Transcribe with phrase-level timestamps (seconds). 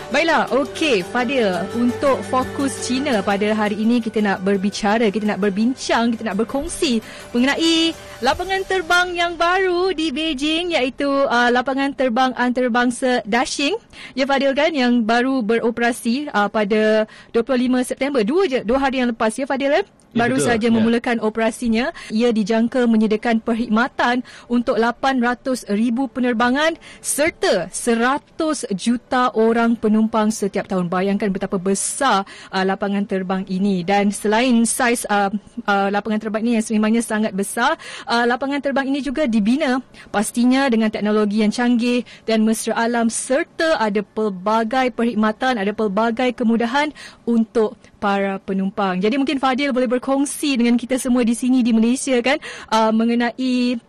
[0.09, 6.17] Baiklah, okey Fadil, untuk fokus Cina pada hari ini kita nak berbicara, kita nak berbincang,
[6.17, 7.05] kita nak berkongsi
[7.37, 7.93] mengenai
[8.23, 13.75] lapangan terbang yang baru di Beijing iaitu uh, lapangan terbang antarabangsa Dashing.
[14.15, 17.03] Ya Fadil kan yang baru beroperasi uh, pada
[17.35, 19.83] 25 September, dua je, dua hari yang lepas ya Fadil eh?
[20.13, 20.47] Ya, baru betul.
[20.47, 20.73] saja ya.
[20.73, 21.85] memulakan operasinya.
[22.13, 30.87] Ia dijangka menyediakan perkhidmatan untuk 800 ribu penerbangan serta 100 juta orang penumpang setiap tahun.
[30.87, 33.81] Bayangkan betapa besar uh, lapangan terbang ini.
[33.81, 35.33] Dan selain saiz uh,
[35.65, 37.75] uh, lapangan terbang ini yang sememangnya sangat besar,
[38.05, 39.81] uh, lapangan terbang ini juga dibina
[40.13, 46.93] pastinya dengan teknologi yang canggih dan mesra alam serta ada pelbagai perkhidmatan, ada pelbagai kemudahan
[47.25, 47.73] untuk
[48.03, 48.99] para penumpang.
[48.99, 52.35] Jadi mungkin Fadil boleh berkongsi dengan kita semua di sini di Malaysia kan
[52.67, 53.79] uh, mengenai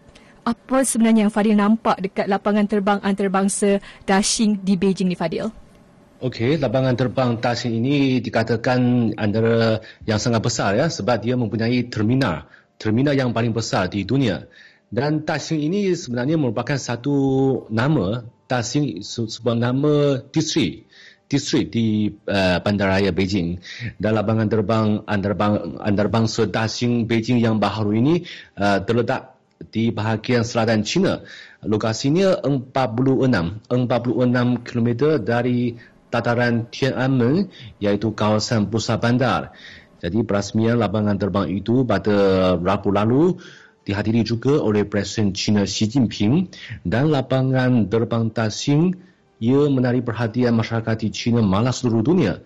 [0.47, 5.51] apa sebenarnya yang Fadil nampak dekat lapangan terbang antarabangsa Dashing di Beijing ni Fadil.
[6.23, 12.47] Okey, lapangan terbang Dashing ini dikatakan antara yang sangat besar ya sebab dia mempunyai terminal,
[12.79, 14.47] terminal yang paling besar di dunia.
[14.95, 17.17] Dan Dashing ini sebenarnya merupakan satu
[17.67, 20.87] nama, Dashing sebuah nama distrik
[21.29, 23.59] distrik di uh, bandaraya Beijing
[23.97, 28.29] dan lapangan terbang antarabang antarabangsa Daxing Beijing yang baru ini
[28.61, 29.35] uh, terletak
[29.73, 31.25] di bahagian selatan China.
[31.65, 34.89] Lokasinya 46 46 km
[35.25, 35.73] dari
[36.13, 37.49] dataran Tiananmen
[37.81, 39.57] iaitu kawasan pusat bandar.
[40.05, 42.15] Jadi perasmian lapangan terbang itu pada
[42.61, 43.41] Rabu lalu
[43.89, 46.53] dihadiri juga oleh Presiden China Xi Jinping
[46.85, 52.43] dan lapangan terbang Daxing ia menarik perhatian masyarakat di China malah seluruh dunia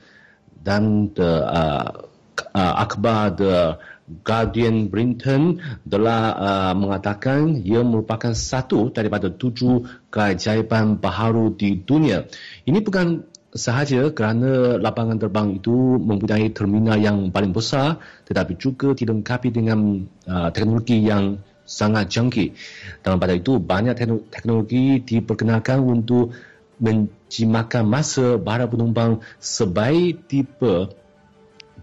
[0.63, 2.09] dan the, uh,
[2.55, 3.79] uh, akhbar The
[4.25, 12.25] Guardian Britain telah uh, mengatakan ia merupakan satu daripada tujuh keajaiban baharu di dunia.
[12.65, 19.49] Ini bukan sahaja kerana lapangan terbang itu mempunyai terminal yang paling besar tetapi juga dilengkapi
[19.53, 22.57] dengan uh, teknologi yang sangat canggih.
[23.05, 23.93] Dalam pada itu banyak
[24.33, 26.33] teknologi diperkenalkan untuk
[26.79, 30.95] menjimakan masa para penumpang sebaik tipe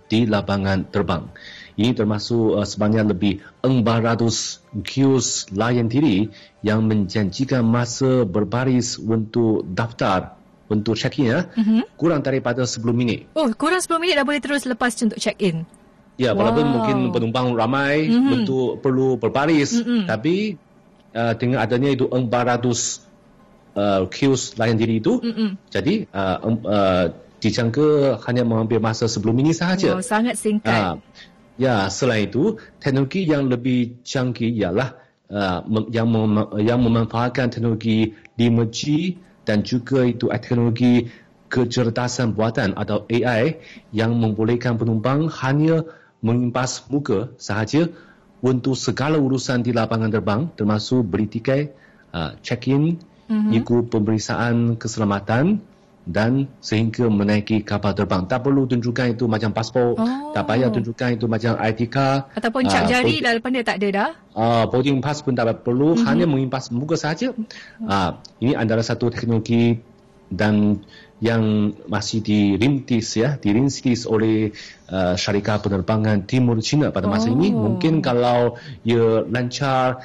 [0.07, 1.27] di lapangan terbang.
[1.75, 6.31] Ini termasuk uh, sebanyak lebih 400 kios layan diri
[6.63, 11.83] yang menjanjikan masa berbaris untuk daftar untuk check-in ya, uh-huh.
[11.99, 13.29] kurang daripada 10 minit.
[13.37, 15.67] Oh, kurang 10 minit dah boleh terus lepas untuk check-in?
[16.15, 16.41] Ya, wow.
[16.41, 18.35] walaupun mungkin penumpang ramai uh-huh.
[18.39, 20.09] untuk perlu berbaris, uh-huh.
[20.09, 20.57] tapi
[21.13, 23.05] uh, dengan adanya itu 400
[23.75, 25.19] uh, queues layan diri itu.
[25.21, 25.59] Mm-mm.
[25.69, 27.11] Jadi uh, um, uh,
[27.43, 29.93] dijangka hanya mengambil masa sebelum ini sahaja.
[29.93, 30.71] Oh, sangat singkat.
[30.71, 30.95] Uh,
[31.59, 34.97] ya, selain itu, teknologi yang lebih canggih ialah
[35.29, 35.61] uh,
[35.91, 38.81] yang mem- yang memanfaatkan teknologi 5G
[39.45, 41.11] dan juga itu teknologi
[41.45, 43.61] kecerdasan buatan atau AI
[43.93, 45.85] yang membolehkan penumpang hanya
[46.25, 47.93] mengimpas muka sahaja
[48.41, 51.77] untuk segala urusan di lapangan terbang termasuk beli tiket,
[52.11, 52.97] uh, check-in,
[53.29, 53.51] mm-hmm.
[53.57, 55.61] ikut pemeriksaan keselamatan
[56.05, 58.29] dan sehingga menaiki kapal terbang.
[58.29, 60.31] Tak perlu tunjukkan itu macam pasport, oh.
[60.37, 62.29] tak payah tunjukkan itu macam ID card.
[62.37, 64.09] Ataupun cap uh, jari dah depan dia tak ada dah.
[64.37, 66.05] Uh, boarding pass pun tak perlu, mm-hmm.
[66.05, 67.33] hanya mengimpas muka saja.
[67.81, 69.81] Uh, ini antara satu teknologi
[70.29, 70.81] dan
[71.23, 74.51] yang masih dirintis ya, dirintis oleh
[74.91, 77.35] uh, syarikat penerbangan Timur China pada masa oh.
[77.39, 77.49] ini.
[77.55, 80.03] Mungkin kalau ia lancar,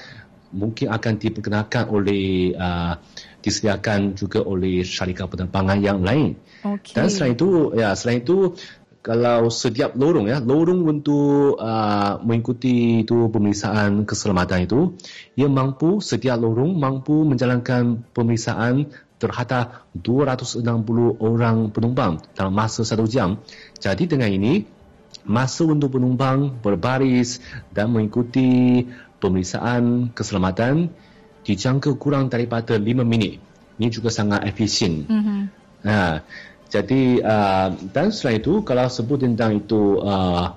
[0.50, 2.98] mungkin akan diperkenalkan oleh uh,
[3.40, 6.36] disediakan juga oleh syarikat penerbangan yang lain.
[6.60, 6.92] Okay.
[6.92, 8.54] Dan selain itu, ya selain itu
[9.00, 14.92] kalau setiap lorong ya lorong untuk uh, mengikuti itu pemeriksaan keselamatan itu
[15.40, 20.64] ia mampu setiap lorong mampu menjalankan pemeriksaan terhadap 260
[21.20, 23.36] orang penumpang dalam masa satu jam.
[23.76, 24.64] Jadi dengan ini,
[25.28, 27.44] masa untuk penumpang berbaris
[27.76, 28.80] dan mengikuti
[29.20, 30.90] pemeriksaan keselamatan
[31.44, 33.40] dijangka kurang daripada 5 minit.
[33.80, 35.08] Ini juga sangat efisien.
[35.08, 35.40] Mm-hmm.
[35.88, 36.20] Ha,
[36.68, 40.52] jadi, uh, dan selain itu, kalau sebut tentang itu uh,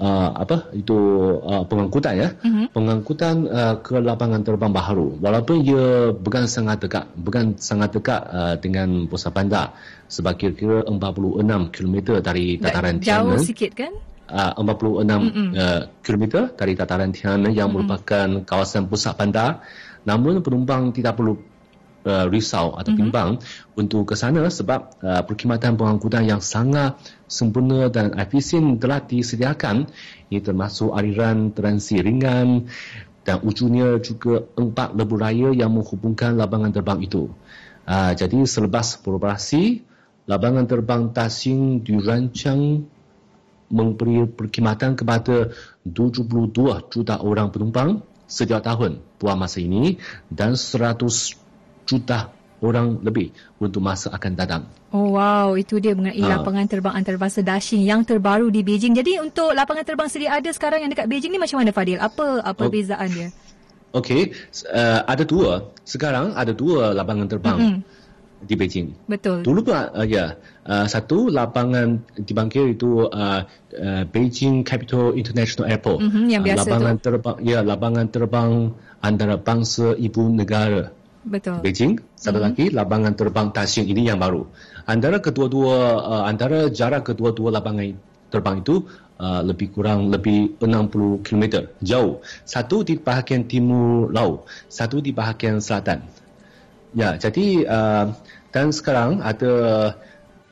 [0.00, 0.96] uh, apa itu
[1.44, 2.66] uh, pengangkutan ya uh-huh.
[2.72, 8.56] pengangkutan uh, ke lapangan terbang baharu walaupun ia bukan sangat dekat bukan sangat dekat uh,
[8.56, 9.76] dengan pusat bandar
[10.08, 13.92] sebab kira-kira 46 km dari dataran Tiananmen jauh sikit kan
[14.30, 15.10] uh, 46
[15.58, 16.24] uh, km
[16.54, 17.82] dari dataran Tiananmen yang uh-huh.
[17.82, 19.60] merupakan kawasan pusat bandar
[20.06, 21.36] namun penumpang tidak perlu
[22.04, 23.80] uh, risau atau bimbang mm-hmm.
[23.80, 26.96] untuk ke sana sebab uh, perkhidmatan pengangkutan yang sangat
[27.28, 29.88] sempurna dan efisien telah disediakan
[30.32, 32.70] ini termasuk aliran transi ringan
[33.24, 37.28] dan ujungnya juga empat lebuh raya yang menghubungkan lapangan terbang itu.
[37.84, 39.84] Uh, jadi selepas beroperasi,
[40.24, 42.88] lapangan terbang Tasing dirancang
[43.70, 45.54] memberi perkhidmatan kepada
[45.86, 46.26] 72
[46.90, 49.98] juta orang penumpang setiap tahun buat masa ini
[50.30, 50.98] dan 100
[51.86, 52.30] juta
[52.60, 54.62] orang lebih untuk masa akan datang.
[54.92, 56.38] Oh wow, itu dia mengenai ha.
[56.38, 58.92] lapangan terbang antarabangsa Daxing yang terbaru di Beijing.
[58.92, 61.98] Jadi untuk lapangan terbang sedia ada sekarang yang dekat Beijing ni macam mana Fadil?
[61.98, 62.68] Apa apa oh.
[62.68, 63.28] perbezaan dia?
[63.90, 64.30] Okey,
[64.70, 65.74] uh, ada dua.
[65.82, 67.99] Sekarang ada dua lapangan terbang mm-hmm.
[68.40, 68.88] Di Beijing.
[69.04, 69.44] Betul.
[69.44, 73.44] Dulu pun uh, ya, uh, satu lapangan dibangkit itu uh,
[73.76, 76.00] uh, Beijing Capital International Airport.
[76.00, 77.02] Mm-hmm, yang biasa uh, lapangan tu.
[77.04, 78.50] terbang ya, lapangan terbang
[79.04, 80.88] antarabangsa ibu negara.
[81.20, 81.60] Betul.
[81.60, 82.46] Beijing, satu mm-hmm.
[82.48, 84.48] lagi lapangan terbang Taxing ini yang baru.
[84.88, 87.92] Antara kedua-dua uh, antara jarak kedua-dua lapangan
[88.32, 88.88] terbang itu
[89.20, 92.24] uh, lebih kurang lebih 60 km jauh.
[92.48, 96.19] Satu di bahagian timur laut, satu di bahagian selatan.
[96.90, 98.06] Ya, jadi uh,
[98.50, 99.52] dan sekarang ada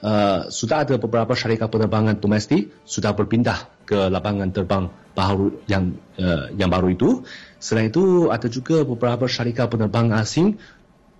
[0.02, 4.87] uh, sudah ada beberapa syarikat penerbangan domestik sudah berpindah ke lapangan terbang
[5.19, 7.11] baru yang uh, yang baru itu.
[7.58, 10.62] Selain itu ada juga beberapa syarikat penerbangan asing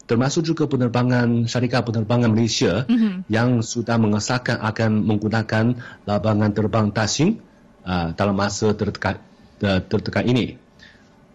[0.09, 3.29] termasuk juga penerbangan syarikat penerbangan Malaysia mm-hmm.
[3.29, 5.77] yang sudah mengesahkan akan menggunakan
[6.09, 7.45] lapangan terbang Tasing
[7.85, 9.21] uh, dalam masa terdekat
[9.61, 10.57] uh, terdekat ini.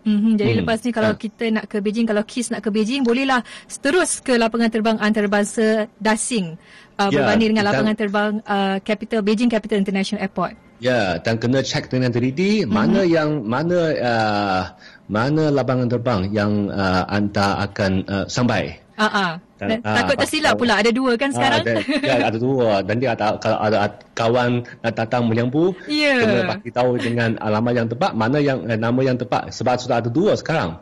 [0.03, 0.33] Mm-hmm.
[0.35, 0.59] Jadi hmm.
[0.63, 1.17] lepas ni kalau uh.
[1.17, 3.39] kita nak ke Beijing, kalau KIS nak ke Beijing, bolehlah
[3.79, 6.59] terus ke lapangan terbang antarabangsa Dasing
[6.99, 10.59] uh, yeah, berbanding dengan lapangan terbang uh, Capital Beijing Capital International Airport.
[10.83, 12.71] Ya, dan kena cek dengan teliti mm-hmm.
[12.75, 14.63] mana yang mana uh,
[15.07, 18.82] mana lapangan terbang yang uh, anda akan uh, sampai.
[19.03, 19.79] Ah uh-uh.
[19.83, 21.63] uh, takut tersilap pula ada dua kan sekarang.
[21.67, 21.77] Uh, dan,
[22.09, 22.69] ya, ada dua.
[22.87, 23.77] Nanti ada kalau ada
[24.15, 26.23] kawan datang menyambu, yeah.
[26.23, 29.99] kena bagi tahu dengan alamat yang tepat, mana yang uh, nama yang tepat sebab sudah
[29.99, 30.79] ada dua sekarang.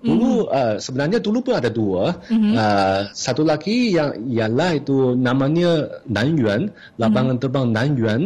[0.00, 0.56] Dulu mm-hmm.
[0.56, 2.16] uh, sebenarnya dulu pun ada dua.
[2.32, 2.52] Mm-hmm.
[2.56, 7.42] Uh, satu lagi yang ialah itu namanya Nanyuan, lapangan mm-hmm.
[7.44, 8.22] terbang Nanyuan,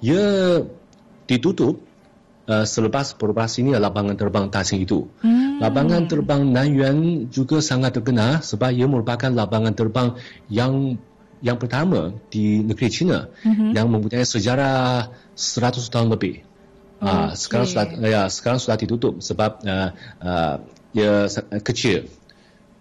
[0.00, 0.24] ia
[1.28, 1.87] ditutup
[2.48, 5.06] uh, selepas beroperasi ini lapangan terbang Tasing itu.
[5.20, 5.60] Mm-hmm.
[5.60, 10.08] Lapangan terbang Nanyuan juga sangat terkenal sebab ia merupakan lapangan terbang
[10.48, 10.96] yang
[11.38, 13.70] yang pertama di negeri China mm-hmm.
[13.76, 16.42] yang mempunyai sejarah 100 tahun lebih.
[16.98, 17.06] Okay.
[17.06, 20.56] Uh, sekarang sudah ya sekarang sudah ditutup sebab uh, uh,
[20.90, 21.30] ia
[21.62, 22.10] kecil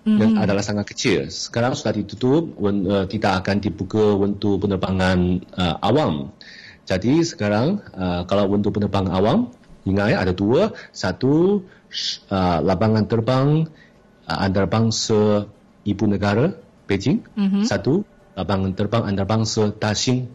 [0.07, 0.39] mm-hmm.
[0.39, 1.27] adalah sangat kecil.
[1.27, 6.31] Sekarang sudah ditutup, uh, tidak akan dibuka untuk penerbangan uh, awam.
[6.87, 9.51] Jadi sekarang uh, kalau untuk penerbangan awam,
[9.83, 10.71] ingat ya, ada dua.
[10.95, 11.67] Satu,
[12.31, 13.67] uh, lapangan terbang
[14.23, 15.51] uh, antarabangsa
[15.83, 16.55] ibu negara,
[16.87, 17.27] Beijing.
[17.35, 17.63] Mm-hmm.
[17.67, 18.07] Satu,
[18.39, 20.31] lapangan terbang antarabangsa Daxing,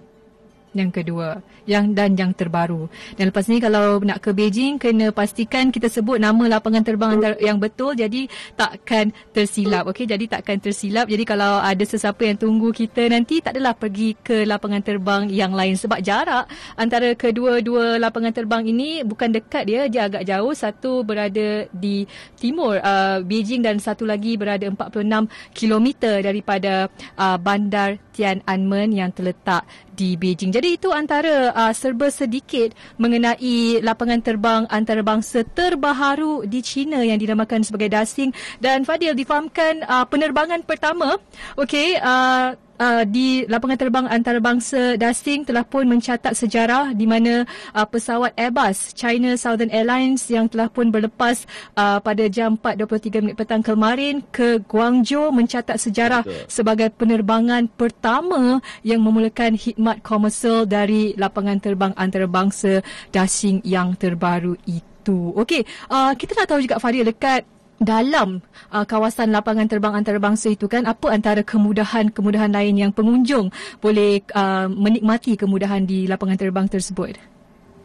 [0.73, 2.91] yang kedua yang dan yang terbaru.
[3.15, 7.59] Dan lepas ni kalau nak ke Beijing kena pastikan kita sebut nama lapangan terbang yang
[7.63, 8.27] betul jadi
[8.59, 9.87] takkan tersilap.
[9.91, 11.07] Okey, jadi takkan tersilap.
[11.07, 15.55] Jadi kalau ada sesiapa yang tunggu kita nanti tak adalah pergi ke lapangan terbang yang
[15.55, 20.55] lain sebab jarak antara kedua-dua lapangan terbang ini bukan dekat dia, dia agak jauh.
[20.55, 22.07] Satu berada di
[22.39, 25.89] timur uh, Beijing dan satu lagi berada 46 km
[26.23, 30.53] daripada uh, bandar Tiananmen yang terletak di Beijing.
[30.53, 37.65] Jadi itu antara uh, serba sedikit mengenai lapangan terbang antarabangsa terbaharu di China yang dinamakan
[37.65, 41.17] sebagai Dasing dan Fadil difahamkan uh, penerbangan pertama
[41.57, 47.87] okey uh, uh, di lapangan terbang antarabangsa Dasing telah pun mencatat sejarah di mana uh,
[47.87, 51.47] pesawat Airbus China Southern Airlines yang telah pun berlepas
[51.79, 56.51] uh, pada jam 4.23 minit petang kemarin ke Guangzhou mencatat sejarah Betul.
[56.51, 62.83] sebagai penerbangan pertama yang memulakan khidmat komersial dari lapangan terbang antarabangsa
[63.15, 65.35] Dasing yang terbaru itu.
[65.35, 70.71] Okey, uh, kita nak tahu juga Fadil dekat dalam uh, kawasan lapangan terbang antarabangsa itu
[70.71, 73.51] kan apa antara kemudahan-kemudahan lain yang pengunjung
[73.83, 77.19] boleh uh, menikmati kemudahan di lapangan terbang tersebut.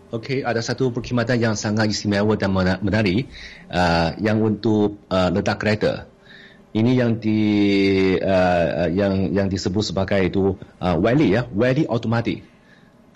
[0.08, 3.27] Okey, ada satu perkhidmatan yang sangat istimewa dan menarik
[3.68, 6.08] uh, yang untuk uh, letak kereta.
[6.72, 7.42] Ini yang di
[8.16, 12.39] uh, yang yang disebut sebagai itu uh, Wally ya, Wally automatic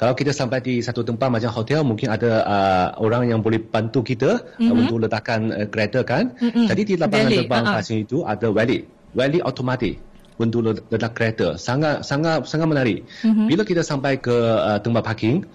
[0.02, 4.02] kalau kita sampai di satu tempat macam hotel mungkin ada uh, orang yang boleh bantu
[4.02, 4.74] kita mm-hmm.
[4.74, 6.66] uh, untuk letakkan uh, kereta kan mm-hmm.
[6.74, 7.38] jadi di lapangan Valley.
[7.46, 7.78] terbang uh-huh.
[7.86, 8.80] kat itu ada valley
[9.14, 10.02] valley automatic
[10.42, 13.46] untuk letak kereta sangat sangat sangat menarik mm-hmm.
[13.46, 15.46] bila kita sampai ke uh, tempat parking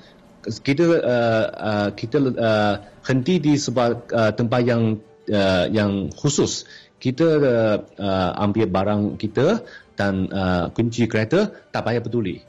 [0.62, 6.70] kita uh, uh, kita uh, henti di sebuah uh, tempat yang uh, yang khusus
[7.02, 9.66] kita uh, uh, ambil barang kita
[9.98, 12.46] dan uh, kunci kereta tak payah peduli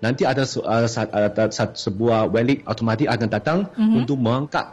[0.00, 3.98] nanti ada, ada, ada sebuah welik automatik akan datang mm-hmm.
[4.00, 4.66] untuk mengangkat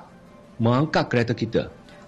[0.58, 1.64] mengangkat kereta kita.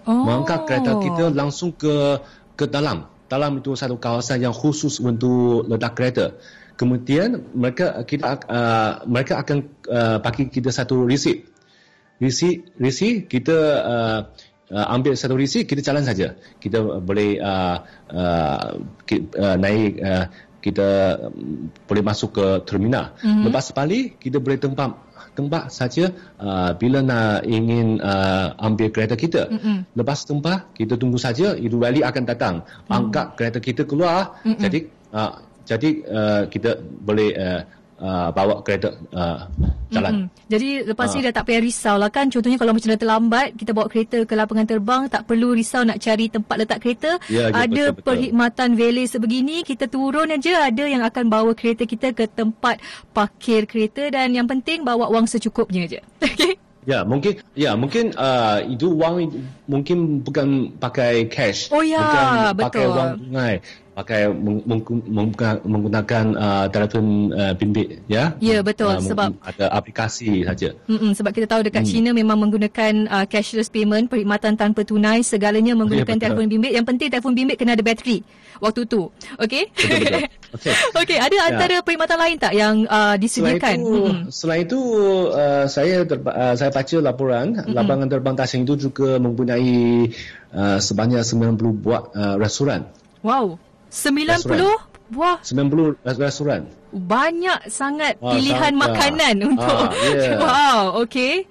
[0.09, 0.25] Oh.
[0.25, 2.19] Mengangkat kereta kita langsung ke
[2.57, 3.05] ke dalam.
[3.29, 6.33] Dalam itu satu kawasan yang khusus untuk letak kereta.
[6.79, 11.45] Kemudian mereka kita uh, mereka akan uh, bagi kita satu receipt.
[12.17, 14.19] Receipt receipt kita uh,
[14.73, 16.33] uh, ambil satu receipt kita jalan saja.
[16.57, 17.77] Kita boleh uh,
[18.09, 20.25] uh, uh, naik uh,
[20.59, 23.15] kita um, boleh masuk ke terminal.
[23.23, 23.43] Mm-hmm.
[23.47, 24.91] Lepas balik kita boleh tempat
[25.33, 26.11] tempat saja
[26.41, 29.47] uh, bila nak ingin uh, ambil kereta kita.
[29.47, 29.95] Mm-hmm.
[29.95, 32.91] Lepas tempat kita tunggu saja itu wali akan datang mm-hmm.
[32.91, 34.35] angkat kereta kita keluar.
[34.43, 34.61] Mm-hmm.
[34.61, 34.79] Jadi
[35.15, 37.61] uh, jadi uh, kita boleh uh,
[37.99, 39.45] uh, bawa kereta uh,
[39.91, 40.25] jalan.
[40.25, 40.47] Mm-hmm.
[40.49, 41.13] Jadi lepas uh.
[41.15, 42.31] ni dah tak payah risau lah kan.
[42.31, 45.99] Contohnya kalau macam dah terlambat, kita bawa kereta ke lapangan terbang, tak perlu risau nak
[46.01, 47.11] cari tempat letak kereta.
[47.27, 51.83] Ya, ya, ada betul, perkhidmatan valet sebegini, kita turun aja ada yang akan bawa kereta
[51.83, 52.79] kita ke tempat
[53.11, 56.01] parkir kereta dan yang penting bawa wang secukupnya aja.
[56.39, 56.55] Okay.
[56.87, 59.27] Ya, mungkin ya mungkin uh, itu wang
[59.67, 61.67] mungkin bukan pakai cash.
[61.75, 62.25] Oh ya, bukan
[62.55, 62.63] betul.
[62.63, 63.55] pakai wang tunai
[63.99, 64.31] pakai
[65.67, 68.31] menggunakan uh, telefon uh, bimbit ya?
[68.39, 68.95] Ya betul.
[68.95, 70.71] Uh, sebab ada aplikasi saja.
[70.87, 71.91] Mm-mm, sebab kita tahu dekat hmm.
[71.91, 76.71] China memang menggunakan uh, cashless payment perkhidmatan tanpa tunai segalanya menggunakan ya, telefon bimbit.
[76.71, 78.23] Yang penting telefon bimbit kena ada bateri
[78.63, 79.63] waktu tu okey?
[80.49, 80.73] Okey.
[80.97, 81.43] Okey ada ya.
[81.53, 83.77] antara perkhidmatan lain tak yang uh, disediakan?
[83.77, 84.23] selain itu, mm-hmm.
[84.33, 84.79] selain itu
[85.29, 87.75] uh, saya terba- uh, saya baca laporan mm-hmm.
[87.75, 90.09] lapangan terbang Tasing itu juga mempunyai
[90.55, 92.89] uh, sebanyak 90 buah uh, restoran.
[93.21, 98.83] Wow 90 buah 90 restoran banyak sangat Wah, pilihan sangat.
[98.85, 100.37] makanan ah, untuk yeah.
[100.43, 101.45] wow okey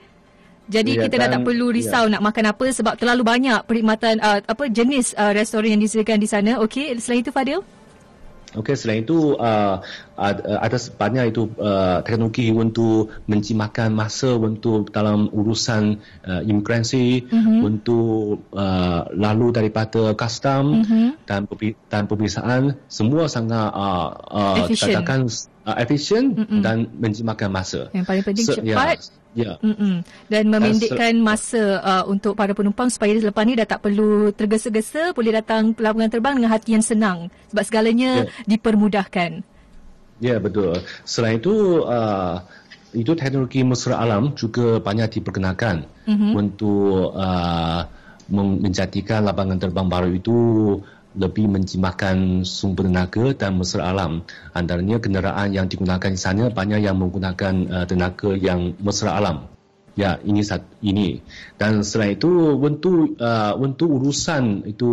[0.69, 2.13] jadi yeah, kita dah tak perlu risau yeah.
[2.19, 6.29] nak makan apa sebab terlalu banyak perkhidmatan uh, apa jenis uh, restoran yang disediakan di
[6.31, 7.63] sana okey selain itu Fadil
[8.57, 9.85] Okey, selain itu uh,
[10.17, 17.59] ada banyak itu uh, teknologi untuk menjimatkan masa untuk dalam urusan uh, imigrasi, mm-hmm.
[17.61, 21.29] untuk uh, lalu daripada custom mm-hmm.
[21.29, 21.45] dan
[21.93, 25.29] dan pemeriksaan semua sangat uh, uh, katakan
[25.69, 26.61] uh, efisien mm-hmm.
[26.65, 27.93] dan menjimatkan masa.
[27.93, 28.97] Yang paling penting Se- cepat.
[28.97, 29.55] Ya, Ya.
[29.63, 30.03] Mm-mm.
[30.27, 35.39] Dan memendekkan masa uh, untuk para penumpang supaya selepas ni dah tak perlu tergesa-gesa, boleh
[35.39, 37.31] datang pelabuhan terbang dengan hati yang senang.
[37.55, 38.51] Sebab segalanya ya.
[38.51, 39.47] dipermudahkan.
[40.19, 40.75] Ya, betul.
[41.07, 42.43] Selain itu, uh,
[42.91, 46.33] itu teknologi mesra alam juga banyak diperkenalkan mm-hmm.
[46.35, 47.87] untuk uh,
[48.29, 50.37] menjadikan lapangan terbang baru itu
[51.17, 54.27] lebih menjimatkan sumber tenaga dan mesra alam.
[54.53, 59.49] Antaranya kenderaan yang digunakan di sana banyak yang menggunakan uh, tenaga yang mesra alam.
[59.99, 60.47] Ya, ini
[60.85, 61.19] ini.
[61.59, 64.91] Dan selain itu untuk uh, untuk urusan itu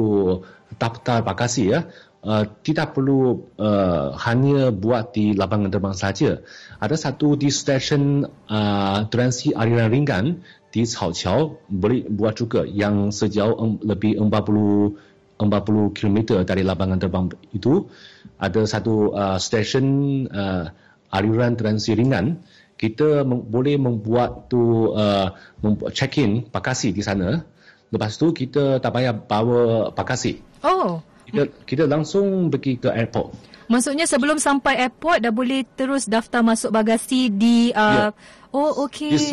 [0.81, 1.85] daftar bagasi ya,
[2.25, 6.41] uh, tidak perlu uh, hanya buat di lapangan terbang saja.
[6.81, 10.25] Ada satu di stesen uh, transi aliran ringan
[10.73, 17.25] di Cao Qiao boleh buat juga yang sejauh lebih 40 40 km dari lapangan terbang
[17.51, 17.91] itu
[18.39, 19.87] ada satu uh, stesen
[20.31, 20.71] uh,
[21.11, 22.39] aliran transi ringan.
[22.75, 25.31] Kita mem- boleh membuat tu uh,
[25.63, 27.43] membuat check in bagasi di sana.
[27.91, 33.33] Lepas tu kita tak payah bawa bagasi oh kita kita langsung pergi ke airport
[33.67, 38.43] maksudnya sebelum sampai airport dah boleh terus daftar masuk bagasi di uh, yeah.
[38.55, 39.11] Oh, okey.
[39.19, 39.27] Di,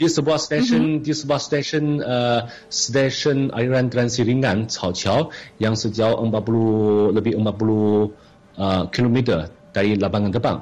[0.00, 1.04] di sebuah stesen, mm-hmm.
[1.04, 5.28] di sebuah stesen, uh, stesen aliran transi ringan, Cao Qiao,
[5.60, 10.58] yang sejauh 40, lebih 40 uh, kilometer dari lapangan terbang.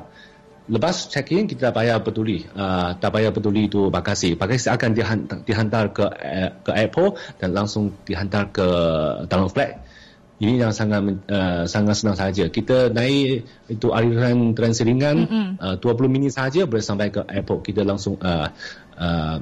[0.71, 4.35] Lepas check-in kita tak payah peduli, uh, tak payah peduli itu bagasi.
[4.35, 8.67] Bagasi akan dihantar, dihantar ke uh, ke airport dan langsung dihantar ke
[9.31, 9.83] dalam flat.
[10.41, 12.49] Ini yang sangat uh, sangat senang saja.
[12.49, 15.17] Kita naik itu aliran tren seringan
[15.61, 17.61] uh, 20 minit saja boleh sampai ke airport.
[17.61, 18.49] Kita langsung uh,
[18.97, 19.37] uh,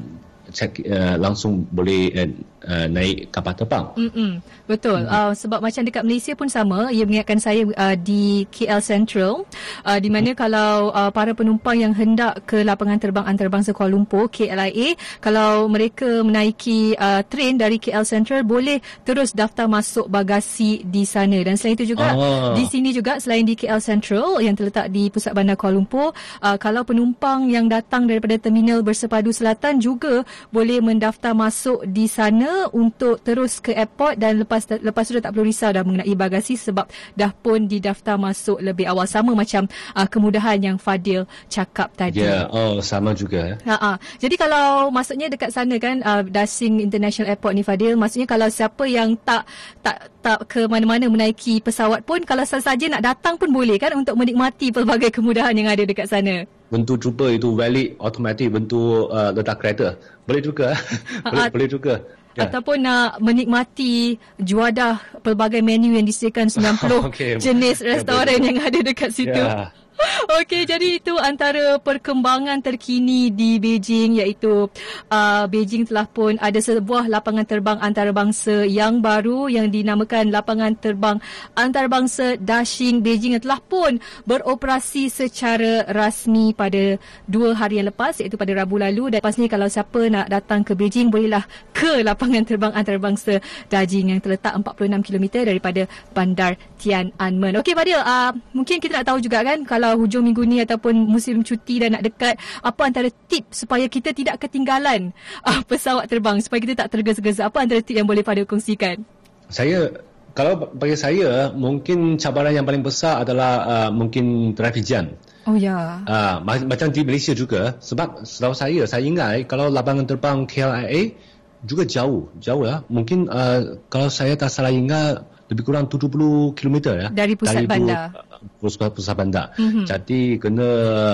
[0.50, 2.30] uh, langsung boleh uh,
[2.64, 3.86] uh, naik kapal terbang.
[3.94, 4.30] Mm-mm.
[4.66, 5.04] Betul.
[5.04, 5.12] Mm.
[5.12, 9.44] Uh, sebab macam dekat Malaysia pun sama, ia mengingatkan saya uh, di KL Central
[9.84, 10.38] uh, di mana mm.
[10.38, 16.24] kalau uh, para penumpang yang hendak ke lapangan terbang antarabangsa Kuala Lumpur KLIA, kalau mereka
[16.24, 21.76] menaiki uh, train dari KL Central boleh terus daftar masuk bagasi di sana dan selain
[21.78, 22.52] itu juga oh.
[22.52, 26.12] di sini juga selain di KL Central yang terletak di pusat bandar Kuala Lumpur,
[26.44, 32.68] uh, kalau penumpang yang datang daripada terminal Bersepadu Selatan juga boleh mendaftar masuk di sana
[32.72, 36.88] untuk terus ke airport dan lepas lepas sudah tak perlu risau dah mengenai bagasi sebab
[37.14, 42.22] dah pun didaftar masuk lebih awal sama macam uh, kemudahan yang Fadil cakap tadi.
[42.22, 42.54] Ya, yeah.
[42.54, 43.58] oh sama juga.
[43.66, 43.96] Ha ah.
[44.18, 48.84] Jadi kalau maksudnya dekat sana kan uh, Dasing International Airport ni Fadil, maksudnya kalau siapa
[48.86, 49.44] yang tak
[49.82, 54.18] tak tak ke mana-mana menaiki pesawat pun kalau saja nak datang pun boleh kan untuk
[54.18, 59.56] menikmati pelbagai kemudahan yang ada dekat sana bentuk cuba itu valid automatic bentuk uh, letak
[59.56, 59.88] kereta
[60.28, 60.76] boleh juga
[61.24, 61.94] boleh, boleh juga
[62.38, 62.46] Ya.
[62.46, 67.34] Ataupun nak menikmati juadah pelbagai menu yang disediakan 90 okay.
[67.34, 69.34] jenis restoran yang ada dekat situ.
[69.34, 69.74] Ya.
[70.40, 74.70] Okey, jadi itu antara perkembangan terkini di Beijing iaitu
[75.10, 81.18] uh, Beijing telah pun ada sebuah lapangan terbang antarabangsa yang baru yang dinamakan lapangan terbang
[81.58, 88.38] antarabangsa Dashing Beijing yang telah pun beroperasi secara rasmi pada dua hari yang lepas iaitu
[88.38, 91.42] pada Rabu lalu dan lepas ni kalau siapa nak datang ke Beijing bolehlah
[91.74, 95.82] ke lapangan terbang antarabangsa Dashing yang terletak 46 km daripada
[96.14, 97.58] bandar Tiananmen.
[97.58, 100.92] Okey Fadil, uh, mungkin kita nak tahu juga kan kalau kalau hujung minggu ni ataupun
[101.08, 105.16] musim cuti dah nak dekat, apa antara tip supaya kita tidak ketinggalan
[105.48, 107.48] uh, pesawat terbang, supaya kita tak tergesa-gesa?
[107.48, 109.00] Apa antara tip yang boleh pada kongsikan?
[109.48, 109.88] Saya,
[110.36, 115.16] kalau bagi saya, mungkin cabaran yang paling besar adalah uh, mungkin trafik jam.
[115.48, 116.04] Oh ya.
[116.04, 121.16] Uh, macam di Malaysia juga, sebab setahu saya, saya ingat kalau lapangan terbang KLIA
[121.64, 122.84] juga jauh, jauh ya.
[122.92, 127.08] Mungkin uh, kalau saya tak salah ingat, lebih kurang 70 km ya.
[127.08, 128.12] Dari pusat dari bandar.
[128.12, 128.27] Pusat,
[128.60, 129.54] pusat bandar.
[129.56, 129.84] Mm-hmm.
[129.86, 130.68] Jadi kena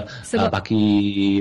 [0.06, 0.84] uh, bagi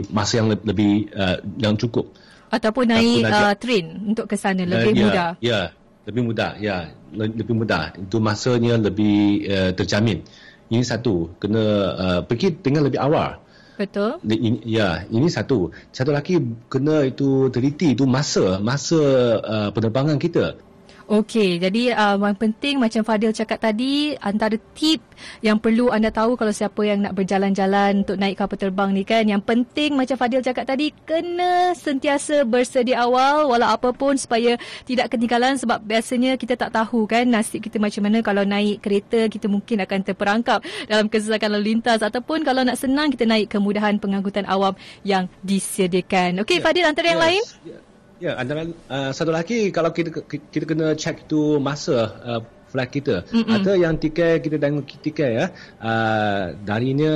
[0.10, 2.12] masa yang lebih uh, yang cukup.
[2.54, 5.30] Ataupun naik uh, train untuk ke sana lebih uh, ya, mudah.
[5.42, 5.60] Ya,
[6.06, 6.52] lebih mudah.
[6.62, 6.78] Ya,
[7.14, 7.98] lebih mudah.
[7.98, 10.22] Itu masanya lebih uh, terjamin.
[10.70, 13.42] Ini satu, kena uh, pergi dengan lebih awal.
[13.74, 14.22] Betul.
[14.70, 15.74] Ya, ini satu.
[15.90, 16.38] Satu lagi
[16.70, 19.02] kena itu teliti itu masa masa
[19.42, 20.62] uh, penerbangan kita.
[21.04, 25.04] Okey, jadi uh, yang penting macam Fadil cakap tadi, antara tip
[25.44, 29.28] yang perlu anda tahu kalau siapa yang nak berjalan-jalan untuk naik kapal terbang ni kan,
[29.28, 34.56] yang penting macam Fadil cakap tadi, kena sentiasa bersedia awal walau apa pun supaya
[34.88, 39.28] tidak ketinggalan sebab biasanya kita tak tahu kan nasib kita macam mana kalau naik kereta
[39.28, 44.00] kita mungkin akan terperangkap dalam kesesakan lalu lintas ataupun kalau nak senang kita naik kemudahan
[44.00, 44.72] pengangkutan awam
[45.04, 46.48] yang disediakan.
[46.48, 46.64] Okey, yeah.
[46.64, 47.14] Fadil antara yes.
[47.14, 47.44] yang lain?
[47.68, 47.93] Yeah.
[48.24, 52.40] Ya, antara uh, satu lagi kalau kita kita kena check tu masa uh,
[52.72, 53.28] flight kita.
[53.28, 53.52] Mm-mm.
[53.52, 55.46] Ada yang tiket kita tengok tiket ya.
[55.84, 57.14] Uh, darinya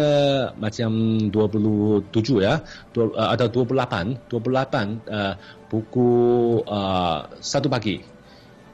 [0.60, 0.92] macam
[1.32, 2.12] 27
[2.44, 2.60] ya.
[3.00, 5.34] Uh, atau 28, 28 uh,
[5.72, 8.04] pukul uh, 1 pagi.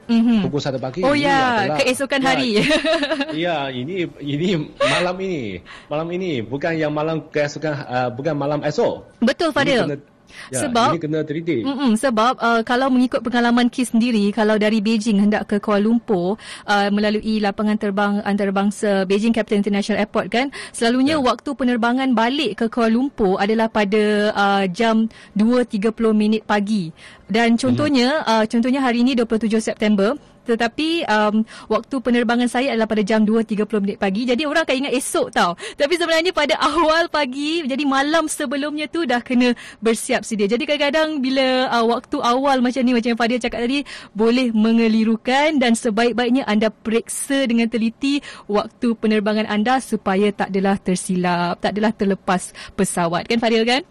[0.09, 0.39] Mm-hmm.
[0.49, 1.01] Pukul 1 pagi.
[1.05, 2.49] Oh ya, adalah, keesokan ya, hari.
[3.45, 5.61] ya, ini ini malam ini.
[5.85, 9.21] Malam ini bukan yang malam keesokan uh, bukan malam esok.
[9.21, 9.85] Betul Fadil.
[9.85, 10.12] Ini kena
[10.51, 11.57] Ya, sebab ini kena teliti.
[11.97, 16.35] Sebab uh, kalau mengikut pengalaman KIS sendiri, kalau dari Beijing hendak ke Kuala Lumpur
[16.67, 21.23] uh, melalui lapangan terbang antarabangsa Beijing Capital International Airport kan, selalunya ya.
[21.23, 26.91] waktu penerbangan balik ke Kuala Lumpur adalah pada uh, jam 2.30 minit pagi.
[27.27, 28.29] Dan contohnya, hmm.
[28.29, 33.83] uh, contohnya hari ini 27 September, tetapi um, waktu penerbangan saya adalah pada jam 2.30
[33.83, 34.27] minit pagi.
[34.27, 35.55] Jadi orang akan ingat esok tau.
[35.75, 40.45] Tapi sebenarnya pada awal pagi, jadi malam sebelumnya tu dah kena bersiap sedia.
[40.45, 45.57] Jadi kadang-kadang bila uh, waktu awal macam ni, macam yang Fadil cakap tadi, boleh mengelirukan
[45.57, 48.19] dan sebaik-baiknya anda periksa dengan teliti
[48.51, 53.25] waktu penerbangan anda supaya tak adalah tersilap, tak adalah terlepas pesawat.
[53.25, 53.83] Kan Fadil kan?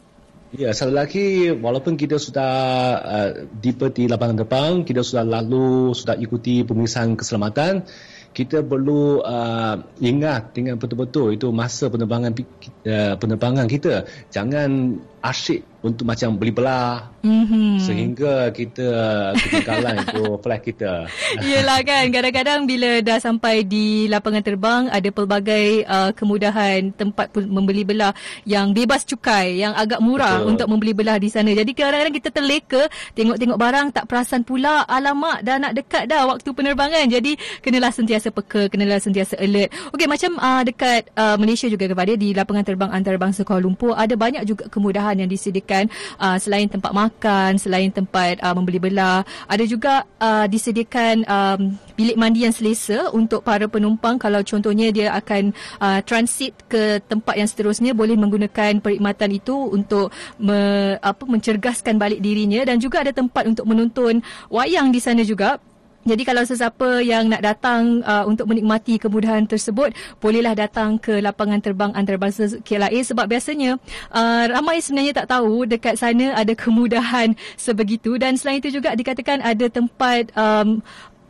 [0.53, 2.53] Ya, satu lagi, walaupun kita sudah
[3.01, 7.89] uh, di lapangan terbang, kita sudah lalu, sudah ikuti pemeriksaan keselamatan,
[8.37, 12.37] kita perlu uh, ingat dengan betul-betul itu masa penerbangan
[12.85, 14.05] uh, penerbangan kita.
[14.29, 17.79] Jangan asyik untuk macam beli belah Mm-hmm.
[17.79, 18.91] sehingga kita
[19.39, 21.07] ketinggalan itu flight kita.
[21.39, 27.87] Yelah kan kadang-kadang bila dah sampai di lapangan terbang ada pelbagai uh, kemudahan tempat membeli
[27.87, 28.11] belah
[28.43, 30.51] yang bebas cukai yang agak murah Betul.
[30.51, 31.55] untuk membeli belah di sana.
[31.55, 32.83] Jadi kadang-kadang kita terleka
[33.15, 37.07] tengok-tengok barang tak perasan pula alamak dah nak dekat dah waktu penerbangan.
[37.07, 39.71] Jadi kenalah sentiasa peka, kenalah sentiasa alert.
[39.95, 44.19] Okey macam uh, dekat uh, Malaysia juga kepada di lapangan terbang antarabangsa Kuala Lumpur ada
[44.19, 49.65] banyak juga kemudahan yang disediakan uh, selain tempat makan, selain tempat uh, membeli belah, ada
[49.67, 51.61] juga uh, disediakan um,
[51.99, 54.17] bilik mandi yang selesa untuk para penumpang.
[54.17, 60.15] Kalau contohnya dia akan uh, transit ke tempat yang seterusnya boleh menggunakan perkhidmatan itu untuk
[60.39, 62.63] me, apa mencergaskan balik dirinya.
[62.63, 65.59] Dan juga ada tempat untuk menonton wayang di sana juga
[66.03, 71.63] jadi kalau sesiapa yang nak datang uh, untuk menikmati kemudahan tersebut, bolehlah datang ke lapangan
[71.63, 73.79] terbang antarabangsa KLIA sebab biasanya
[74.11, 78.19] uh, ramai sebenarnya tak tahu dekat sana ada kemudahan sebegitu.
[78.19, 80.83] Dan selain itu juga dikatakan ada tempat um,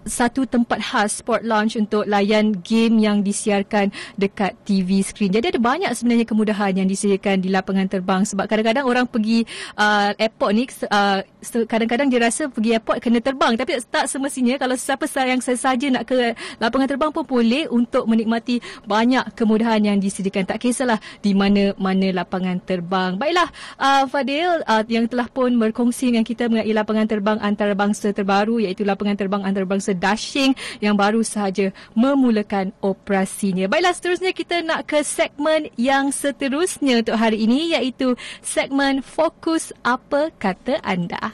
[0.06, 5.30] satu tempat khas sport lounge untuk layan game yang disiarkan dekat TV screen.
[5.30, 9.46] Jadi ada banyak sebenarnya kemudahan yang disediakan di lapangan terbang sebab kadang-kadang orang pergi
[9.78, 11.22] uh, airport ni uh,
[11.66, 16.04] kadang-kadang dia rasa pergi airport kena terbang tapi tak semestinya kalau sesiapa yang saja nak
[16.10, 20.48] ke lapangan terbang pun boleh untuk menikmati banyak kemudahan yang disediakan.
[20.48, 23.14] Tak kisahlah di mana-mana lapangan terbang.
[23.16, 28.58] Baiklah uh, Fadil uh, yang telah pun berkongsi dengan kita mengenai lapangan terbang antarabangsa terbaru
[28.58, 33.68] iaitu lapangan terbang antarabangsa Dashing yang baru sahaja memulakan operasinya.
[33.68, 40.32] Baiklah, seterusnya kita nak ke segmen yang seterusnya untuk hari ini iaitu segmen Fokus Apa
[40.36, 41.32] Kata Anda.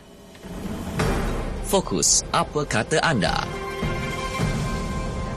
[1.69, 3.68] Fokus Apa Kata Anda.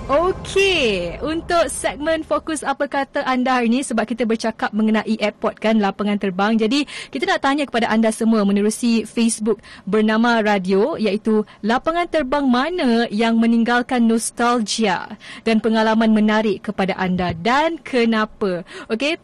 [0.10, 5.78] Okey, untuk segmen fokus apa kata anda hari ini sebab kita bercakap mengenai airport kan,
[5.78, 6.58] lapangan terbang.
[6.58, 13.06] Jadi, kita nak tanya kepada anda semua menerusi Facebook bernama Radio iaitu lapangan terbang mana
[13.14, 15.06] yang meninggalkan nostalgia
[15.46, 18.66] dan pengalaman menarik kepada anda dan kenapa.
[18.90, 19.22] Okey,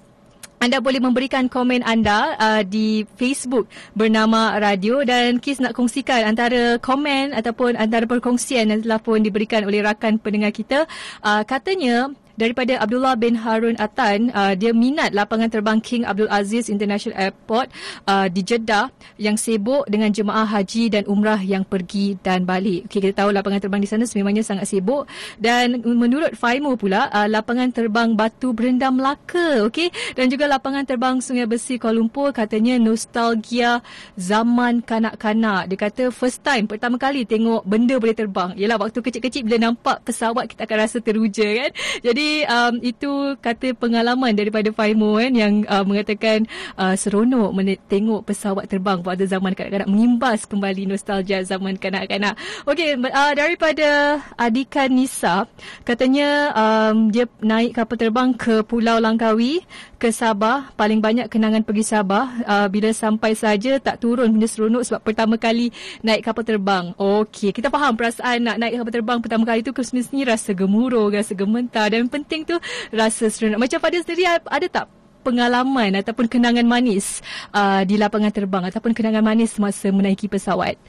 [0.58, 6.82] anda boleh memberikan komen anda uh, di Facebook bernama Radio dan Kis nak kongsikan antara
[6.82, 10.90] komen ataupun antara perkongsian yang telah pun diberikan oleh rakan pendengar kita.
[11.22, 16.70] Uh, katanya daripada Abdullah bin Harun Atan uh, dia minat lapangan terbang King Abdul Aziz
[16.70, 17.74] International Airport
[18.06, 22.88] uh, di Jeddah yang sibuk dengan jemaah haji dan umrah yang pergi dan balik.
[22.88, 25.10] Okay, kita tahu lapangan terbang di sana sememangnya sangat sibuk
[25.42, 29.90] dan menurut FIMO pula uh, lapangan terbang Batu Berendam Melaka okay?
[30.14, 33.82] dan juga lapangan terbang Sungai Besi Kuala Lumpur katanya nostalgia
[34.14, 35.66] zaman kanak-kanak.
[35.74, 38.54] Dia kata first time pertama kali tengok benda boleh terbang.
[38.54, 41.72] Yalah waktu kecil-kecil bila nampak pesawat kita akan rasa teruja kan.
[42.06, 48.28] Jadi um, itu kata pengalaman daripada Faimo kan yang uh, mengatakan uh, seronok men- tengok
[48.28, 52.38] pesawat terbang pada zaman kanak-kanak mengimbas kembali nostalgia zaman kanak-kanak.
[52.68, 55.48] Okey uh, daripada Adika Nisa
[55.88, 59.64] katanya um, dia naik kapal terbang ke Pulau Langkawi
[59.98, 64.84] ke Sabah paling banyak kenangan pergi Sabah uh, bila sampai saja tak turun benda seronok
[64.86, 65.74] sebab pertama kali
[66.06, 66.94] naik kapal terbang.
[66.98, 71.34] Okey kita faham perasaan nak naik kapal terbang pertama kali tu semestinya rasa gemuruh rasa
[71.34, 72.56] gementar dan penting tu
[72.90, 73.62] rasa seronok.
[73.62, 74.86] Macam Fadil sendiri ada tak
[75.22, 77.20] pengalaman ataupun kenangan manis
[77.52, 80.80] uh, di lapangan terbang ataupun kenangan manis masa menaiki pesawat?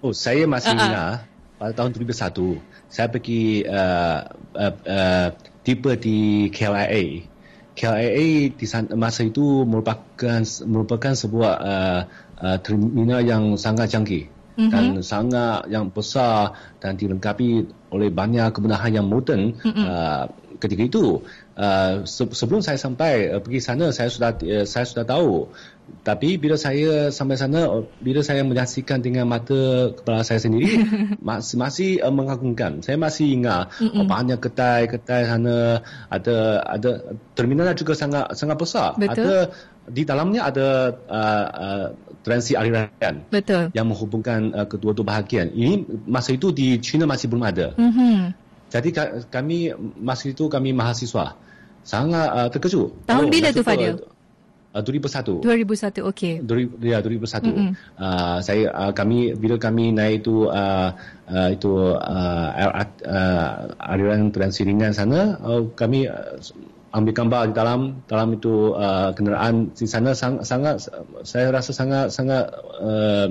[0.00, 0.86] Oh, saya masih Uh-uh.
[0.86, 1.26] ingat
[1.58, 4.20] pada tahun 2001 saya pergi uh,
[4.54, 5.28] uh, uh,
[5.66, 7.26] tiba di KLIA.
[7.74, 12.00] KLIA di sana, masa itu merupakan merupakan sebuah uh,
[12.38, 14.70] uh, terminal yang sangat canggih Mhm.
[14.70, 19.82] dan sangat yang besar dan dilengkapi oleh banyak kemudahan yang moden Mhm.
[19.82, 20.30] uh,
[20.64, 21.20] ketika itu.
[21.54, 25.46] Uh, se- sebelum saya sampai uh, pergi sana saya sudah uh, saya sudah tahu
[26.02, 30.82] tapi bila saya sampai sana uh, bila saya menyaksikan dengan mata kepala saya sendiri
[31.22, 35.78] masih masih uh, mengagumkan saya masih ingat uh, banyak kedai-kedai sana
[36.10, 36.90] ada ada
[37.38, 39.14] terminal juga sangat sangat besar Betul.
[39.14, 39.54] ada
[39.86, 40.66] di dalamnya ada
[41.06, 41.86] uh, uh,
[42.26, 43.70] transit aliran Betul.
[43.76, 48.42] yang menghubungkan uh, kedua-dua bahagian ini masa itu di China masih belum ada Mhm.
[48.74, 49.70] Jadi ka- kami
[50.02, 51.38] masa itu kami mahasiswa
[51.86, 52.90] sangat uh, terkejut.
[53.06, 54.02] Tahun bila tu, Fadil?
[54.74, 55.46] Uh, 2001.
[55.46, 56.42] 2001 okey.
[56.82, 57.46] Ya 2001.
[57.46, 57.70] Mm-mm.
[57.94, 60.90] Uh, saya uh, kami bila kami naik itu uh,
[61.30, 62.50] uh, itu uh,
[63.06, 66.34] uh, aliran transit ringan sana uh, kami uh,
[66.94, 70.76] ambil gambar di dalam dalam itu uh, kenderaan di sana sangat, sangat
[71.26, 72.46] saya rasa sangat sangat
[72.78, 73.26] uh,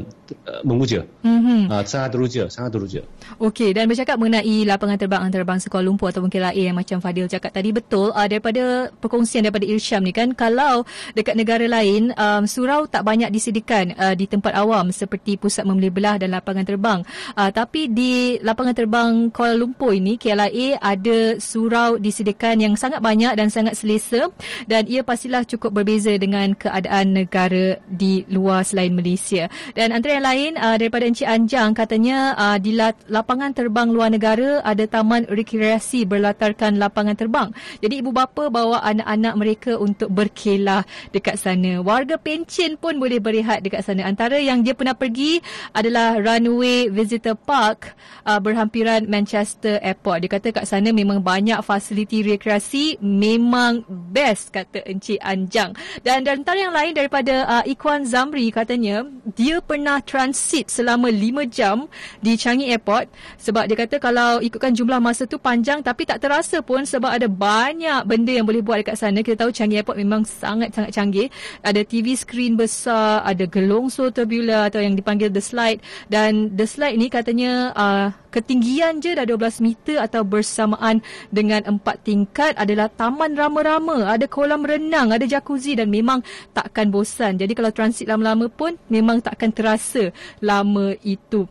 [0.67, 1.08] memuja.
[1.23, 1.71] Mm-hmm.
[1.71, 3.02] Uh, sangat teruja, sangat teruja.
[3.39, 7.56] Okey, dan bercakap mengenai lapangan terbang antarabangsa Kuala Lumpur ataupun KLIA yang macam Fadil cakap
[7.56, 10.84] tadi betul uh, daripada perkongsian daripada Irsyam ni kan kalau
[11.15, 15.88] dekat negara lain um, surau tak banyak disediakan uh, di tempat awam seperti pusat membeli
[15.88, 16.99] belah dan lapangan terbang.
[17.39, 23.32] Uh, tapi di lapangan terbang Kuala Lumpur ini KLIA ada surau disediakan yang sangat banyak
[23.39, 24.34] dan sangat selesa
[24.66, 29.46] dan ia pastilah cukup berbeza dengan keadaan negara di luar selain Malaysia.
[29.78, 34.66] Dan antara yang lain uh, daripada Encik Anjang katanya uh, di lapangan terbang luar negara
[34.66, 37.50] ada taman rekreasi berlatarkan lapangan terbang.
[37.86, 40.82] Jadi ibu bapa bawa anak-anak mereka untuk berkelah
[41.13, 41.84] dekat sana.
[41.86, 44.10] Warga Pencin pun boleh berehat dekat sana.
[44.10, 45.38] Antara yang dia pernah pergi
[45.76, 47.94] adalah Runway Visitor Park
[48.26, 50.26] uh, berhampiran Manchester Airport.
[50.26, 53.42] Dia kata kat sana memang banyak fasiliti rekreasi, memang
[53.88, 55.75] best kata Encik Anjang.
[56.06, 59.03] Dan antara yang lain daripada uh, Ikhwan Zamri katanya
[59.36, 61.89] dia pernah transit selama 5 jam
[62.23, 66.63] di Changi Airport sebab dia kata kalau ikutkan jumlah masa tu panjang tapi tak terasa
[66.63, 69.19] pun sebab ada banyak benda yang boleh buat dekat sana.
[69.21, 71.27] Kita tahu Changi Airport memang sangat-sangat canggih.
[71.65, 76.95] Ada TV screen besar, ada gelongso turbula atau yang dipanggil the slide dan the slide
[76.95, 83.38] ni katanya uh, ketinggian je dah 12 meter atau bersamaan dengan 4 tingkat adalah taman
[83.38, 86.26] rama-rama, ada kolam renang, ada jacuzzi dan memang
[86.58, 87.38] takkan bosan.
[87.38, 90.10] Jadi kalau transit lama-lama pun memang takkan terasa
[90.41, 91.46] lama itu.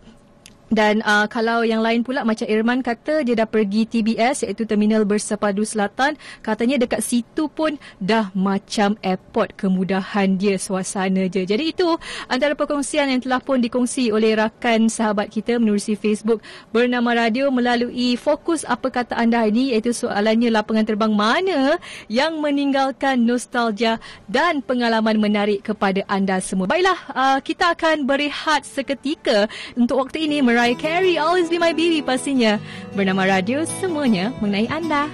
[0.72, 5.04] Dan uh, kalau yang lain pula macam Irman kata dia dah pergi TBS iaitu Terminal
[5.04, 6.16] Bersepadu Selatan.
[6.40, 11.44] Katanya dekat situ pun dah macam airport kemudahan dia suasana je.
[11.44, 11.84] Jadi itu
[12.24, 16.40] antara perkongsian yang telah pun dikongsi oleh rakan sahabat kita menerusi Facebook
[16.72, 21.76] bernama Radio melalui fokus apa kata anda ini iaitu soalannya lapangan terbang mana
[22.08, 26.64] yang meninggalkan nostalgia dan pengalaman menarik kepada anda semua.
[26.64, 32.06] Baiklah, uh, kita akan berehat seketika untuk waktu ini Mariah Carey Always Be My Baby
[32.06, 32.62] pastinya.
[32.94, 35.10] Bernama radio semuanya mengenai anda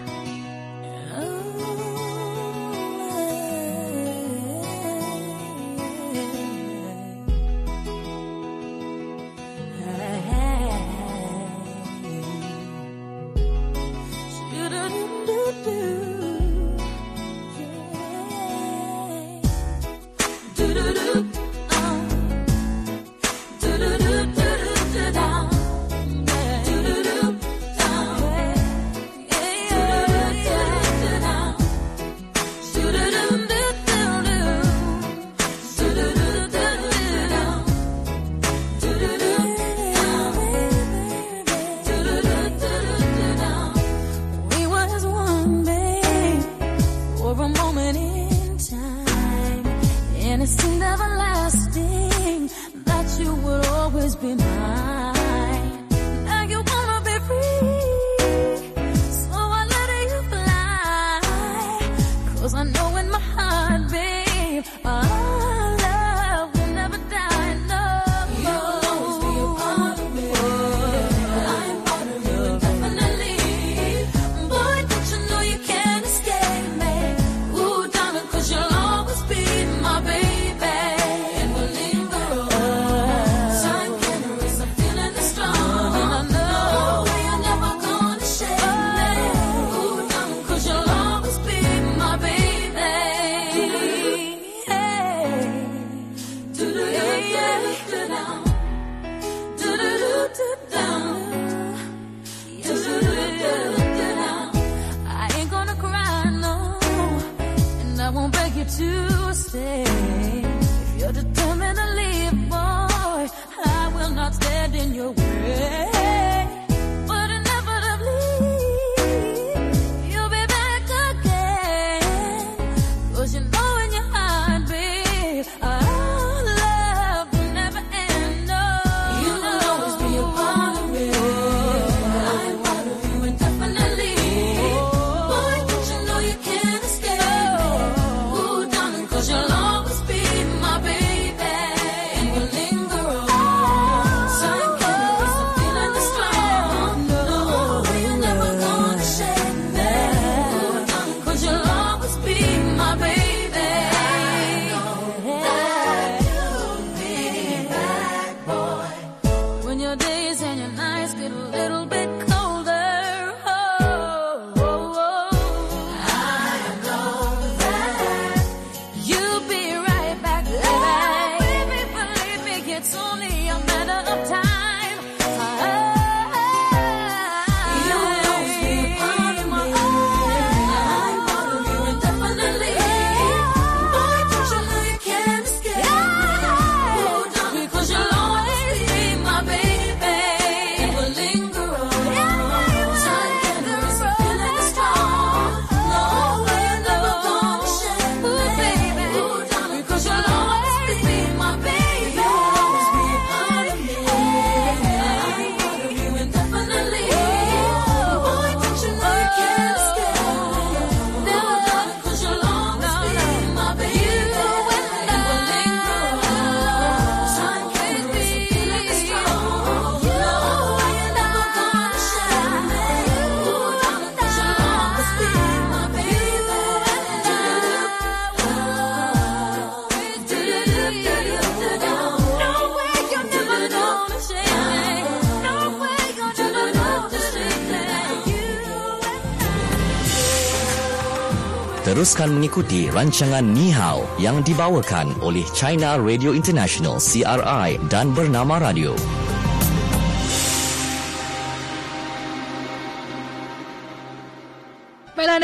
[242.29, 248.93] Teruskan mengikuti rancangan Ni Hao yang dibawakan oleh China Radio International CRI dan Bernama Radio.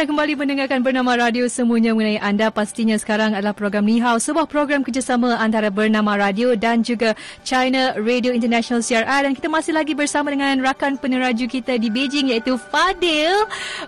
[0.04, 2.52] Kembali mendengarkan bernama radio semuanya mengenai anda.
[2.52, 7.96] Pastinya sekarang adalah program Ni Hao sebuah program kerjasama antara bernama radio dan juga China
[7.96, 12.60] Radio International CRI dan kita masih lagi bersama dengan rakan peneraju kita di Beijing iaitu
[12.68, 13.32] Fadil.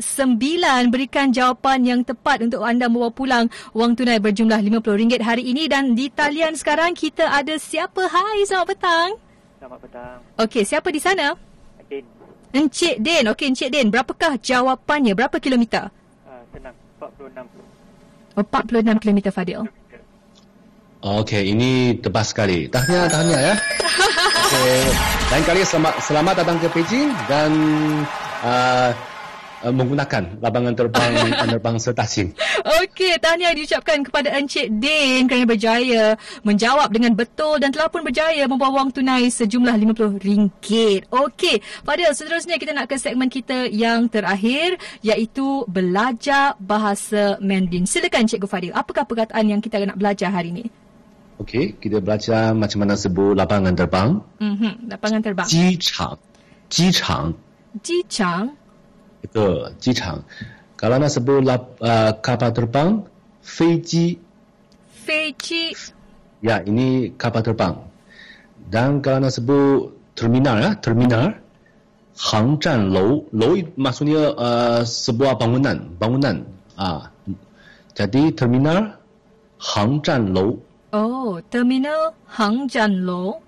[0.88, 5.92] berikan jawapan yang tepat untuk anda membawa pulang wang tunai berjumlah RM50 hari ini dan
[5.92, 8.08] di talian sekarang kita ada siapa?
[8.08, 9.20] Hai, selamat petang.
[9.60, 10.24] Selamat petang.
[10.40, 11.36] Okey, siapa di sana?
[11.92, 12.08] Din.
[12.56, 13.28] Encik Den.
[13.36, 15.12] Okey, Encik Den, berapakah jawapannya?
[15.12, 15.92] Berapa kilometer?
[16.56, 16.76] Uh, senang.
[17.00, 19.62] 46 Oh, 46 kilometer Fadil.
[21.06, 22.66] Okey, ini tepat sekali.
[22.68, 23.56] Tahniah, tahniah ya.
[24.46, 24.80] Okey,
[25.32, 27.52] lain kali selamat selamat datang ke Beijing dan
[28.42, 28.90] uh,
[29.62, 31.12] uh, menggunakan labangan terbang
[31.46, 32.34] antarabangsa Tasing.
[32.66, 38.42] Okey, tahniah diucapkan kepada Encik Din kerana berjaya menjawab dengan betul dan telah pun berjaya
[38.50, 40.66] membawa wang tunai sejumlah RM50.
[41.14, 47.86] Okey, pada seterusnya kita nak ke segmen kita yang terakhir iaitu belajar bahasa Mandarin.
[47.86, 50.66] Silakan Cikgu Fadil, apakah perkataan yang kita nak belajar hari ini?
[51.38, 54.18] Okey, kita belajar macam mana sebut lapangan terbang.
[54.42, 55.46] Mhm, lapangan terbang.
[55.46, 56.18] Jichang.
[56.74, 57.38] Jichang.
[57.86, 58.58] Jichang.
[59.22, 60.26] Betul, jichang
[60.76, 63.04] kalau nak sebut lap, uh, kapal terbang,
[63.40, 64.20] Feiji.
[64.92, 65.72] Feiji.
[66.44, 67.80] Ya, ini kapal terbang.
[68.68, 71.36] Dan kalau nak sebut terminal, ya, terminal.
[72.16, 73.28] Hangzhan Lou.
[73.36, 76.00] Lou maksudnya uh, sebuah bangunan.
[76.00, 76.48] Bangunan.
[76.80, 77.04] Uh.
[77.96, 79.00] Jadi terminal
[79.60, 80.60] Hangzhan Lou.
[80.92, 83.40] Oh, terminal Hangzhan Lou.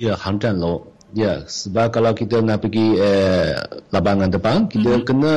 [0.00, 0.84] Ya, Hangzhan Lou.
[1.14, 3.54] Ya, sebab kalau kita nak pergi eh,
[3.94, 5.06] lapangan terbang, kita mm-hmm.
[5.06, 5.34] kena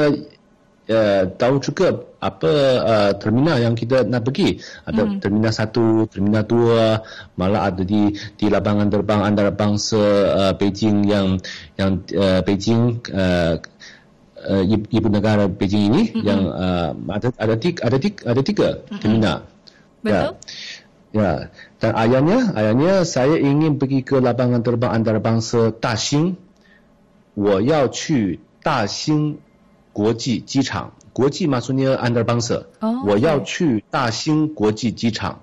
[0.89, 4.59] uh, tahu juga apa uh, terminal yang kita nak pergi.
[4.87, 5.21] Ada mm-hmm.
[5.23, 7.03] terminal satu, terminal dua,
[7.39, 11.39] malah ada di di lapangan terbang antarabangsa uh, Beijing yang
[11.79, 13.59] yang uh, Beijing uh,
[14.43, 16.25] uh, ibu ibu negara Beijing ini mm-hmm.
[16.25, 19.01] yang uh, ada ada tiga ada tiga, ada tiga mm-hmm.
[19.01, 19.39] terminal.
[20.03, 20.35] Betul?
[21.13, 26.41] Ya, dan ayahnya, ayahnya saya ingin pergi ke lapangan terbang antarabangsa Daxing.
[27.35, 29.39] 我要去大兴
[29.97, 30.93] 国际机场。
[31.13, 32.65] 国际 maksudnya antarabangsa.
[32.81, 33.45] Oh, 我要 okey.
[33.45, 35.39] 去大兴国际机场。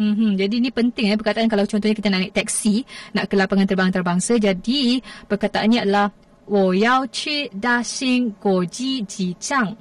[0.00, 3.68] Hmm, jadi ini penting eh perkataan kalau contohnya kita nak naik taksi nak ke lapangan
[3.68, 4.40] terbang antarabangsa.
[4.40, 6.08] Jadi perkataannya adalah
[6.48, 9.76] 我要去大兴国际机场。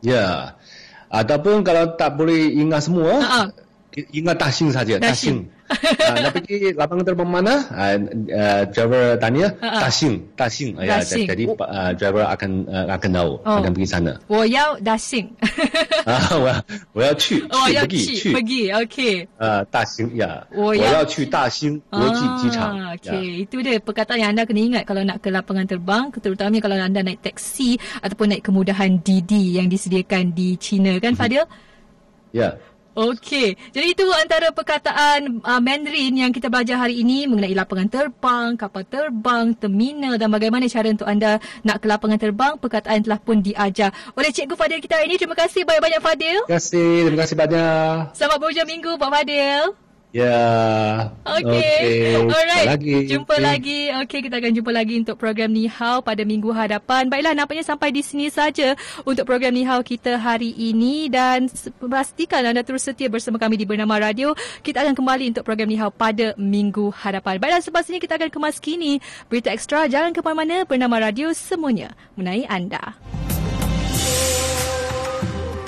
[0.00, 0.56] Ya.
[1.06, 3.42] Ataupun kalau tak boleh ingat semua, Ha-ha.
[4.10, 4.98] ingat Daxing saja.
[4.98, 5.46] Daxing.
[5.70, 5.98] Daxing.
[5.98, 7.54] uh, nak pergi lapangan terbang mana?
[7.74, 7.96] Uh,
[8.30, 9.78] uh, driver tanya Ha, ha.
[9.86, 10.70] Tasing, Tasing.
[10.78, 11.26] Ya, Dasing.
[11.26, 13.56] jadi uh, driver akan uh, akan tahu, Oh.
[13.58, 14.12] akan pergi sana.
[14.30, 15.26] 我要 dashing，
[16.06, 16.56] 啊，我要
[16.94, 18.98] 我要去我要去不 Oh, 去去 pergi OK
[19.38, 23.12] 呃大兴呀，我我要要去大兴国际机场 Ah, 呀。
[23.12, 26.76] Okey, itu dia perkataan yang anda kena ingat kalau nak ke lapangan terbang, terutamanya kalau
[26.78, 31.44] anda naik taksi ataupun naik kemudahan Didi yang disediakan di China kan Fadil?
[32.34, 32.58] Ya,
[32.91, 38.59] Okey, jadi itu antara perkataan uh, Mandarin yang kita belajar hari ini mengenai lapangan terbang,
[38.59, 42.53] kapal terbang, terminal dan bagaimana cara untuk anda nak ke lapangan terbang.
[42.59, 45.15] Perkataan telah pun diajar oleh Cikgu Fadil kita hari ini.
[45.15, 46.39] Terima kasih banyak-banyak Fadil.
[46.43, 47.95] terima kasih, terima kasih banyak.
[48.11, 49.90] Selamat berhujung minggu Pak Fadil.
[50.11, 51.07] Ya.
[51.23, 52.19] Okey.
[52.19, 52.27] Alright.
[52.27, 52.95] Jumpa lagi.
[53.07, 53.79] Jumpa lagi.
[54.03, 57.07] Okey, kita akan jumpa lagi untuk program Ni Hao pada minggu hadapan.
[57.07, 58.75] Baiklah, nampaknya sampai di sini saja
[59.07, 61.47] untuk program Ni Hao kita hari ini dan
[61.79, 64.35] pastikan anda terus setia bersama kami di Bernama Radio.
[64.59, 67.39] Kita akan kembali untuk program Ni Hao pada minggu hadapan.
[67.39, 68.99] Baiklah, selepas ini kita akan kemas kini
[69.31, 69.87] berita ekstra.
[69.87, 70.67] Jangan ke mana-mana.
[70.67, 72.99] Bernama Radio semuanya mengenai anda.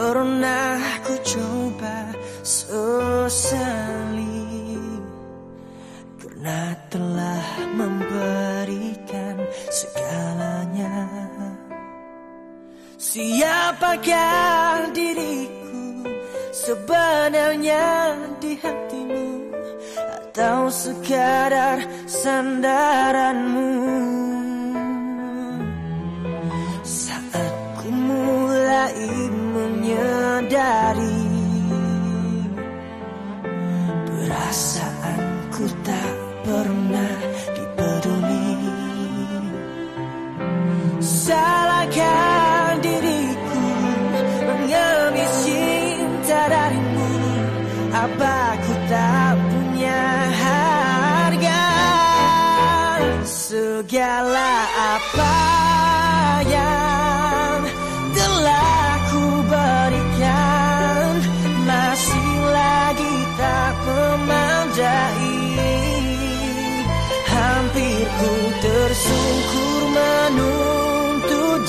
[0.00, 2.08] Pernah ku coba
[2.40, 4.48] sesali.
[6.16, 7.44] Karena telah
[7.76, 9.36] memberikan
[9.68, 11.04] segalanya.
[12.96, 16.08] Siapakah diriku
[16.48, 19.52] sebenarnya di hatimu?
[20.16, 24.19] Atau sekadar sandaranmu
[30.60, 31.16] menyadari
[34.04, 36.19] Perasaanku tak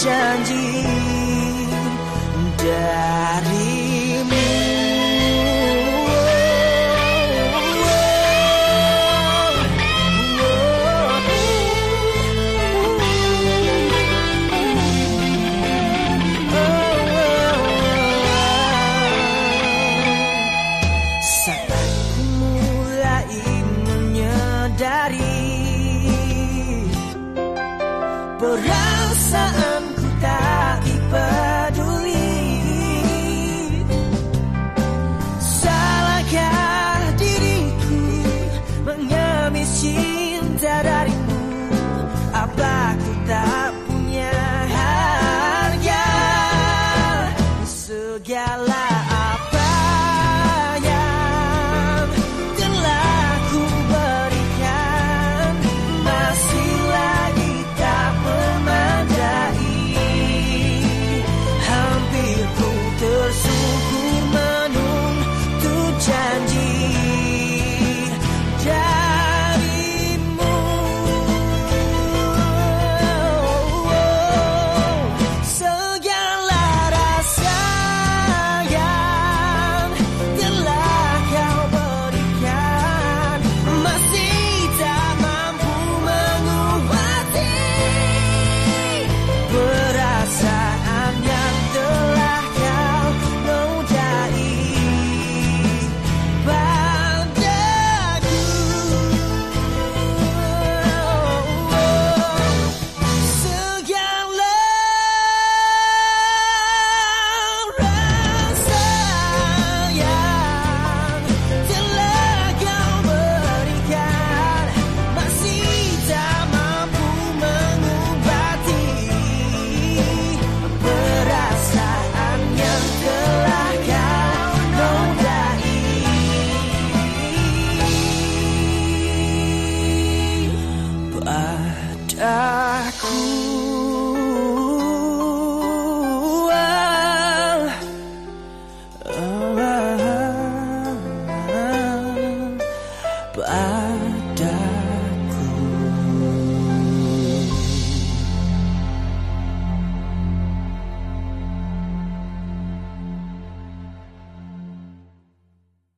[0.03, 0.50] judge